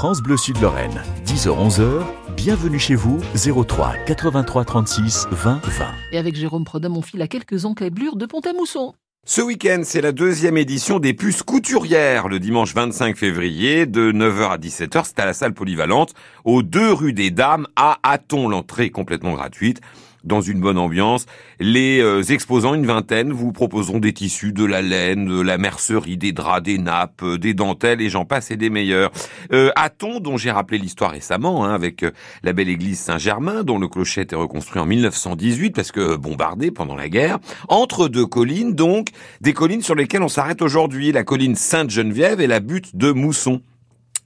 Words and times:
France 0.00 0.22
Bleu 0.22 0.38
Sud 0.38 0.58
Lorraine, 0.62 1.02
10h-11h, 1.26 2.06
bienvenue 2.34 2.78
chez 2.78 2.94
vous, 2.94 3.20
03 3.34 3.92
83 4.06 4.64
36 4.64 5.26
20 5.30 5.60
20. 5.62 5.86
Et 6.12 6.16
avec 6.16 6.36
Jérôme 6.36 6.64
Prodam, 6.64 6.96
on 6.96 7.02
file 7.02 7.20
à 7.20 7.28
quelques 7.28 7.66
encablures 7.66 8.16
de 8.16 8.24
Pont-à-Mousson. 8.24 8.94
Ce 9.26 9.42
week-end, 9.42 9.82
c'est 9.84 10.00
la 10.00 10.12
deuxième 10.12 10.56
édition 10.56 11.00
des 11.00 11.12
puces 11.12 11.42
couturières, 11.42 12.28
le 12.28 12.40
dimanche 12.40 12.74
25 12.74 13.14
février, 13.14 13.84
de 13.84 14.10
9h 14.10 14.52
à 14.52 14.56
17h. 14.56 15.02
C'est 15.04 15.18
à 15.18 15.26
la 15.26 15.34
salle 15.34 15.52
polyvalente, 15.52 16.14
aux 16.46 16.62
deux 16.62 16.94
rues 16.94 17.12
des 17.12 17.30
Dames, 17.30 17.66
à 17.76 17.98
Aton. 18.02 18.48
L'entrée 18.48 18.86
est 18.86 18.90
complètement 18.90 19.34
gratuite 19.34 19.82
dans 20.24 20.40
une 20.40 20.60
bonne 20.60 20.78
ambiance. 20.78 21.26
Les 21.58 22.00
euh, 22.00 22.22
exposants, 22.22 22.74
une 22.74 22.86
vingtaine, 22.86 23.32
vous 23.32 23.52
proposeront 23.52 23.98
des 23.98 24.12
tissus, 24.12 24.52
de 24.52 24.64
la 24.64 24.82
laine, 24.82 25.26
de 25.26 25.40
la 25.40 25.58
mercerie, 25.58 26.16
des 26.16 26.32
draps, 26.32 26.62
des 26.62 26.78
nappes, 26.78 27.22
euh, 27.22 27.38
des 27.38 27.54
dentelles, 27.54 28.00
et 28.00 28.08
j'en 28.08 28.24
passe 28.24 28.50
et 28.50 28.56
des 28.56 28.70
meilleurs. 28.70 29.10
Euh, 29.52 29.70
Aton, 29.76 30.20
dont 30.20 30.36
j'ai 30.36 30.50
rappelé 30.50 30.78
l'histoire 30.78 31.10
récemment, 31.10 31.64
hein, 31.64 31.74
avec 31.74 32.02
euh, 32.02 32.10
la 32.42 32.52
belle 32.52 32.68
église 32.68 32.98
Saint-Germain, 32.98 33.62
dont 33.62 33.78
le 33.78 33.88
clocher 33.88 34.22
était 34.22 34.36
reconstruit 34.36 34.80
en 34.80 34.86
1918, 34.86 35.70
parce 35.70 35.92
que 35.92 36.16
bombardé 36.16 36.70
pendant 36.70 36.96
la 36.96 37.08
guerre, 37.08 37.38
entre 37.68 38.08
deux 38.08 38.26
collines, 38.26 38.74
donc, 38.74 39.08
des 39.40 39.52
collines 39.52 39.82
sur 39.82 39.94
lesquelles 39.94 40.22
on 40.22 40.28
s'arrête 40.28 40.62
aujourd'hui, 40.62 41.12
la 41.12 41.24
colline 41.24 41.54
Sainte-Geneviève 41.54 42.40
et 42.40 42.46
la 42.46 42.60
butte 42.60 42.96
de 42.96 43.12
Mousson. 43.12 43.62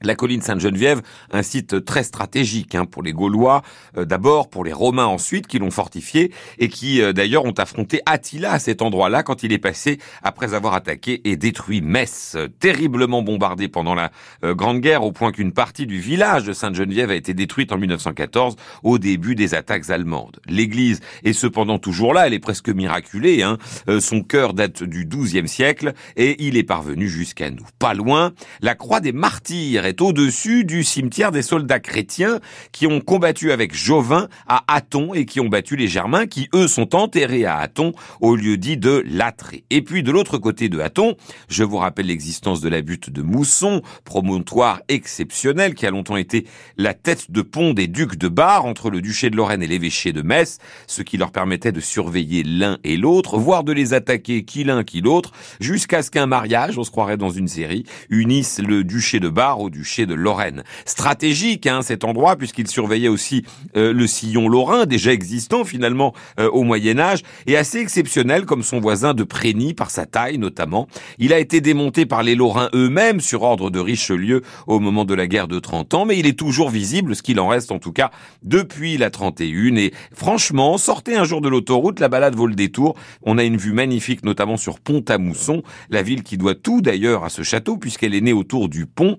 La 0.05 0.15
colline 0.15 0.43
Sainte-Geneviève, 0.43 1.01
un 1.33 1.43
site 1.43 1.85
très 1.85 2.03
stratégique 2.03 2.75
hein, 2.75 2.85
pour 2.85 3.03
les 3.03 3.13
Gaulois, 3.13 3.63
euh, 3.97 4.05
d'abord 4.05 4.51
pour 4.51 4.65
les 4.65 4.73
Romains 4.73 5.07
ensuite, 5.07 5.47
qui 5.47 5.59
l'ont 5.59 5.71
fortifié 5.71 6.31
et 6.59 6.69
qui 6.69 7.01
euh, 7.01 7.13
d'ailleurs 7.15 7.47
ont 7.47 7.53
affronté 7.53 8.03
Attila 8.05 8.53
à 8.53 8.59
cet 8.59 8.83
endroit-là 8.83 9.23
quand 9.23 9.43
il 9.43 9.53
est 9.53 9.59
passé 9.59 9.99
après 10.23 10.53
avoir 10.53 10.75
attaqué 10.75 11.23
et 11.25 11.37
détruit 11.37 11.81
Metz, 11.81 12.37
terriblement 12.61 13.23
bombardé 13.23 13.69
pendant 13.69 13.95
la 13.95 14.11
euh, 14.45 14.55
Grande 14.55 14.81
Guerre, 14.81 15.05
au 15.05 15.13
point 15.13 15.33
qu'une 15.33 15.53
partie 15.53 15.87
du 15.87 15.99
village 15.99 16.45
de 16.45 16.53
Sainte-Geneviève 16.53 17.11
a 17.11 17.15
été 17.15 17.33
détruite 17.33 17.73
en 17.73 17.79
1914 17.79 18.57
au 18.83 18.99
début 18.99 19.35
des 19.35 19.55
attaques 19.55 19.89
allemandes. 19.89 20.39
L'église 20.47 21.01
est 21.25 21.33
cependant 21.33 21.79
toujours 21.79 22.13
là, 22.13 22.27
elle 22.27 22.35
est 22.35 22.39
presque 22.39 22.69
miraculée, 22.69 23.43
hein. 23.43 23.59
son 24.01 24.23
cœur 24.23 24.53
date 24.53 24.83
du 24.83 25.07
XIIe 25.07 25.49
siècle 25.49 25.95
et 26.17 26.45
il 26.47 26.57
est 26.57 26.63
parvenu 26.63 27.09
jusqu'à 27.09 27.51
nous. 27.51 27.65
Pas 27.79 27.95
loin, 27.95 28.33
la 28.61 28.75
croix 28.75 29.01
des 29.01 29.13
martyrs 29.13 29.87
au-dessus 30.01 30.65
du 30.65 30.85
cimetière 30.85 31.33
des 31.33 31.43
soldats 31.43 31.81
chrétiens 31.81 32.41
qui 32.73 32.87
ont 32.87 33.01
combattu 33.01 33.53
avec 33.53 33.75
Jovin 33.75 34.29
à 34.47 34.65
Athon 34.69 35.15
et 35.15 35.27
qui 35.27 35.41
ont 35.41 35.49
battu 35.49 35.77
les 35.77 35.89
Germains 35.89 36.27
qui, 36.27 36.49
eux, 36.55 36.69
sont 36.69 36.95
enterrés 36.95 37.45
à 37.45 37.59
Athon 37.59 37.93
au 38.21 38.37
lieu 38.37 38.57
dit 38.57 38.77
de 38.77 39.03
Latré. 39.07 39.65
Et 39.71 39.83
puis, 39.83 40.03
de 40.03 40.11
l'autre 40.11 40.39
côté 40.39 40.69
de 40.69 40.81
Athon, 40.81 41.17
je 41.49 41.65
vous 41.65 41.77
rappelle 41.77 42.07
l'existence 42.07 42.61
de 42.61 42.69
la 42.69 42.83
butte 42.83 43.11
de 43.11 43.23
Mousson, 43.23 43.83
promontoire 44.05 44.81
exceptionnel 44.89 45.75
qui 45.75 45.87
a 45.87 45.91
longtemps 45.91 46.17
été 46.17 46.47
la 46.77 46.95
tête 46.95 47.31
de 47.31 47.43
pont 47.43 47.75
des 47.75 47.87
ducs 47.87 48.17
de 48.17 48.29
Bar 48.29 48.65
entre 48.65 48.91
le 48.91 49.01
duché 49.01 49.31
de 49.31 49.37
Lorraine 49.37 49.63
et 49.63 49.67
l'évêché 49.67 50.13
de 50.13 50.23
Metz, 50.23 50.59
ce 50.87 51.03
qui 51.03 51.17
leur 51.17 51.33
permettait 51.33 51.73
de 51.73 51.81
surveiller 51.81 52.43
l'un 52.43 52.79
et 52.85 52.97
l'autre, 52.97 53.39
voire 53.39 53.65
de 53.65 53.73
les 53.73 53.95
attaquer 53.95 54.45
qui 54.45 54.65
l'un 54.65 54.85
qui 54.85 55.01
l'autre, 55.01 55.33
jusqu'à 55.61 56.03
ce 56.03 56.11
qu'un 56.11 56.27
mariage, 56.27 56.79
on 56.79 56.85
se 56.85 56.91
croirait 56.91 57.17
dans 57.17 57.31
une 57.31 57.49
série, 57.49 57.85
unisse 58.11 58.61
le 58.61 58.85
duché 58.85 59.21
de 59.21 59.29
Bar 59.29 59.61
au 59.61 59.71
duché 59.75 60.07
de 60.07 60.15
Lorraine. 60.15 60.63
Stratégique, 60.87 61.67
hein, 61.67 61.83
cet 61.83 62.05
endroit, 62.05 62.37
puisqu'il 62.37 62.69
surveillait 62.69 63.09
aussi 63.09 63.45
euh, 63.77 63.93
le 63.93 64.07
sillon 64.07 64.49
lorrain, 64.49 64.87
déjà 64.87 65.13
existant 65.13 65.65
finalement 65.65 66.15
euh, 66.39 66.49
au 66.51 66.63
Moyen 66.63 66.99
Âge, 66.99 67.23
et 67.47 67.57
assez 67.57 67.79
exceptionnel 67.79 68.47
comme 68.47 68.63
son 68.63 68.81
voisin 68.81 69.15
de 69.15 69.25
Prégny, 69.25 69.75
par 69.75 69.91
sa 69.91 70.07
taille 70.07 70.39
notamment. 70.39 70.87
Il 71.19 71.33
a 71.33 71.41
été 71.41 71.61
démonté 71.61 72.07
par 72.07 72.23
les 72.23 72.37
Lorrains 72.37 72.71
eux-mêmes 72.75 73.21
sur 73.21 73.43
ordre 73.43 73.71
de 73.71 73.81
Richelieu 73.81 74.43
au 74.67 74.79
moment 74.79 75.05
de 75.05 75.15
la 75.15 75.27
guerre 75.27 75.49
de 75.49 75.59
30 75.59 75.95
ans, 75.95 76.05
mais 76.05 76.19
il 76.19 76.27
est 76.27 76.39
toujours 76.39 76.71
visible, 76.71 77.17
ce 77.17 77.23
qu'il 77.23 77.41
en 77.41 77.49
reste 77.49 77.73
en 77.73 77.79
tout 77.79 77.93
cas, 77.93 78.11
depuis 78.43 78.97
la 78.97 79.11
31. 79.11 79.77
Et 79.77 79.93
franchement, 80.13 80.79
sortez 80.79 81.17
un 81.17 81.25
jour 81.25 81.41
de 81.41 81.49
l'autoroute, 81.49 81.99
la 81.99 82.09
balade 82.09 82.37
vaut 82.37 82.47
le 82.47 82.55
détour. 82.55 82.95
On 83.23 83.39
a 83.39 83.45
une 83.45 83.57
vue 83.57 83.73
magnifique, 83.73 84.25
notamment 84.25 84.57
sur 84.57 84.79
Pont-à-Mousson, 84.79 85.63
la 85.91 86.03
ville 86.03 86.23
qui 86.23 86.39
doit 86.39 86.55
tout 86.55 86.81
d'ailleurs 86.81 87.25
à 87.25 87.29
ce 87.29 87.43
château, 87.43 87.77
puisqu'elle 87.77 88.15
est 88.15 88.21
née 88.21 88.33
autour 88.33 88.69
du 88.69 88.87
pont 88.87 89.19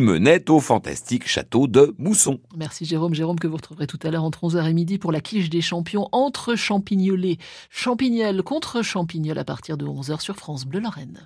menait 0.00 0.50
au 0.50 0.60
fantastique 0.60 1.28
château 1.28 1.66
de 1.66 1.94
Mousson. 1.98 2.40
Merci 2.56 2.84
Jérôme. 2.84 3.14
Jérôme 3.14 3.38
que 3.38 3.46
vous 3.46 3.56
retrouverez 3.56 3.86
tout 3.86 3.98
à 4.02 4.10
l'heure 4.10 4.24
entre 4.24 4.44
11h 4.44 4.68
et 4.68 4.72
midi 4.72 4.98
pour 4.98 5.12
la 5.12 5.20
quiche 5.20 5.50
des 5.50 5.60
champions 5.60 6.08
entre 6.12 6.56
Champignolés. 6.56 7.38
Champignol 7.70 8.42
contre 8.42 8.82
Champignol 8.82 9.38
à 9.38 9.44
partir 9.44 9.76
de 9.76 9.86
11h 9.86 10.20
sur 10.20 10.36
France 10.36 10.64
Bleu 10.64 10.80
Lorraine. 10.80 11.22